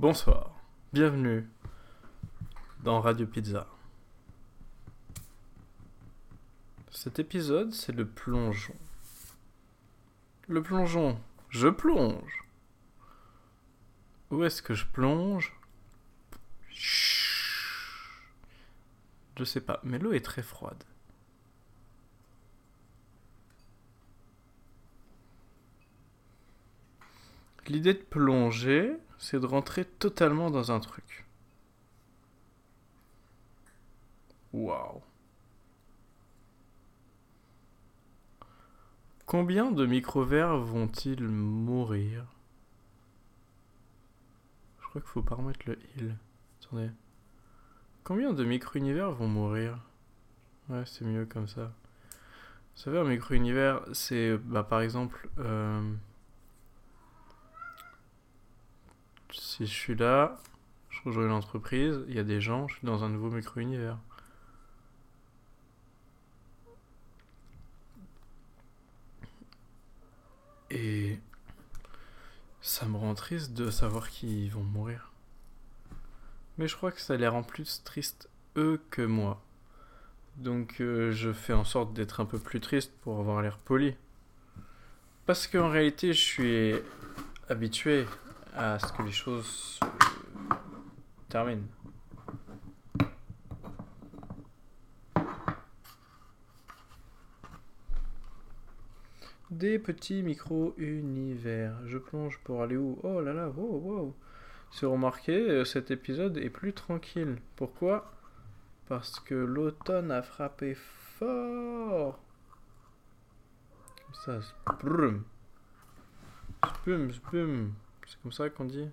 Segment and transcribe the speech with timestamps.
[0.00, 0.56] Bonsoir,
[0.94, 1.46] bienvenue
[2.82, 3.66] dans Radio Pizza.
[6.90, 8.74] Cet épisode, c'est le plongeon.
[10.48, 12.46] Le plongeon, je plonge.
[14.30, 15.54] Où est-ce que je plonge?
[16.70, 17.84] Je
[19.44, 20.82] sais pas, mais l'eau est très froide.
[27.66, 31.26] L'idée de plonger, c'est de rentrer totalement dans un truc.
[34.52, 35.02] Waouh.
[39.26, 42.24] Combien de micro-vers vont-ils mourir?
[44.80, 46.16] Je crois qu'il faut pas remettre le heal.
[46.60, 46.90] Attendez.
[48.02, 49.78] Combien de micro-univers vont mourir?
[50.70, 51.72] Ouais, c'est mieux comme ça.
[52.74, 55.28] Vous savez, un micro-univers, c'est bah, par exemple.
[55.38, 55.92] euh,
[59.32, 60.38] si je suis là,
[60.90, 63.98] je rejoins l'entreprise, il y a des gens, je suis dans un nouveau micro-univers.
[70.70, 71.18] Et
[72.60, 75.10] ça me rend triste de savoir qu'ils vont mourir.
[76.58, 79.42] Mais je crois que ça les rend plus tristes eux que moi.
[80.36, 83.96] Donc euh, je fais en sorte d'être un peu plus triste pour avoir l'air poli.
[85.26, 86.74] Parce qu'en réalité, je suis
[87.48, 88.06] habitué
[88.54, 89.84] à ce que les choses se
[91.28, 91.66] terminent.
[99.50, 101.74] Des petits micro-univers.
[101.86, 102.98] Je plonge pour aller où?
[103.02, 104.16] Oh là là, wow, wow.
[104.70, 107.36] C'est remarqué, euh, cet épisode est plus tranquille.
[107.56, 108.12] Pourquoi?
[108.86, 112.20] Parce que l'automne a frappé fort.
[114.04, 115.24] Comme ça, sprum.
[116.64, 117.72] Spum, spum.
[118.10, 118.88] C'est comme ça qu'on dit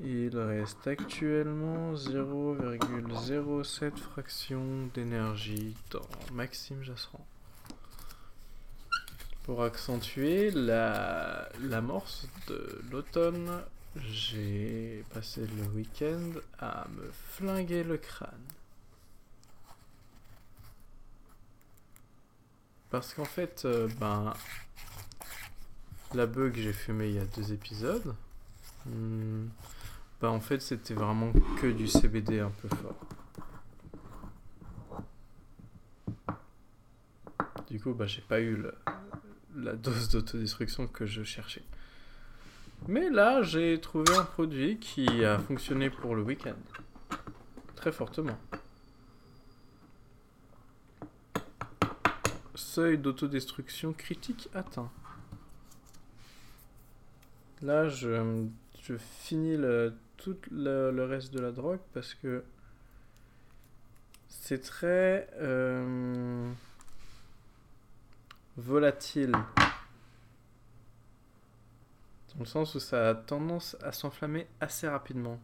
[0.00, 7.26] Il reste actuellement 0,07 fractions d'énergie dans Maxime Jasserand.
[9.44, 13.62] Pour accentuer la l'amorce de l'automne,
[13.96, 18.28] j'ai passé le week-end à me flinguer le crâne.
[22.90, 24.34] Parce qu'en fait, euh, ben,
[26.16, 28.14] la bug j'ai fumé il y a deux épisodes,
[28.86, 29.46] hmm,
[30.20, 32.96] bah en fait c'était vraiment que du CBD un peu fort.
[37.68, 38.64] Du coup bah j'ai pas eu
[39.54, 41.64] la dose d'autodestruction que je cherchais.
[42.88, 46.56] Mais là j'ai trouvé un produit qui a fonctionné pour le week-end.
[47.74, 48.38] Très fortement.
[52.54, 54.90] Seuil d'autodestruction critique atteint.
[57.62, 58.46] Là, je,
[58.82, 62.44] je finis le, tout le, reste de la drogue parce que
[64.28, 66.50] c'est très euh,
[68.56, 69.32] volatile.
[72.34, 75.40] Dans le sens où ça a tendance à s'enflammer assez rapidement.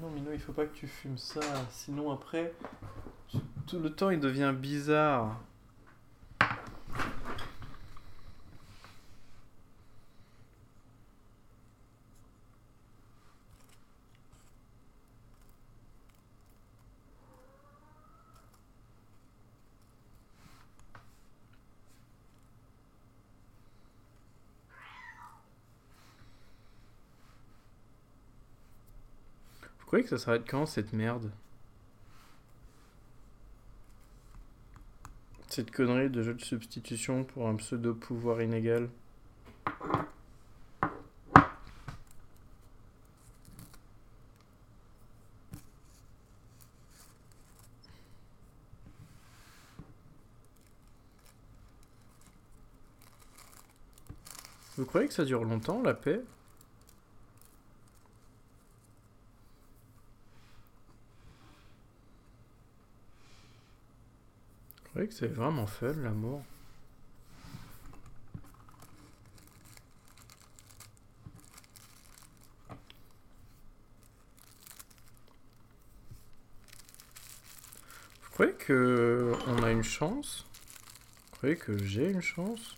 [0.00, 1.40] Non, Mino, il faut pas que tu fumes ça,
[1.70, 2.52] sinon après,
[3.66, 5.40] tout le temps il devient bizarre.
[29.88, 31.32] Croyez que ça s'arrête quand cette merde
[35.48, 38.90] Cette connerie de jeu de substitution pour un pseudo pouvoir inégal.
[54.76, 56.20] Vous croyez que ça dure longtemps la paix?
[64.98, 66.42] Croyez que c'est vraiment fun l'amour.
[78.22, 80.44] Vous croyez que on a une chance?
[81.30, 82.76] Vous croyez que j'ai une chance?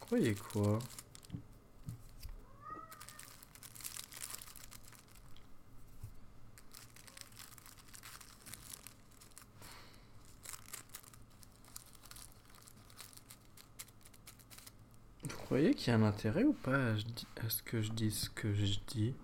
[0.00, 0.80] Vous croyez quoi?
[15.48, 18.52] Croyez qu'il y a un intérêt ou pas à, ce que je dis ce que
[18.52, 19.14] je dis?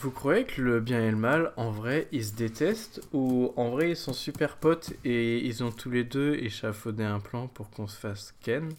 [0.00, 3.70] Vous croyez que le bien et le mal, en vrai, ils se détestent ou en
[3.70, 7.68] vrai ils sont super potes et ils ont tous les deux échafaudé un plan pour
[7.70, 8.72] qu'on se fasse ken?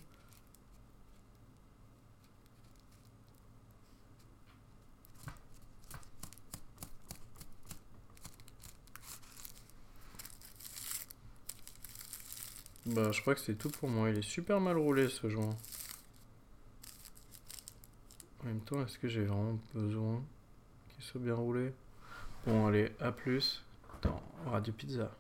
[12.85, 14.09] Bah, je crois que c'est tout pour moi.
[14.09, 15.57] Il est super mal roulé ce joint.
[18.41, 20.23] En même temps, est-ce que j'ai vraiment besoin?
[20.99, 21.71] Qu'il soit bien roulé
[22.45, 23.63] Bon, allez, à plus
[24.01, 25.11] dans Radio Pizza.